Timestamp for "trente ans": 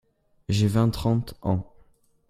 0.89-1.71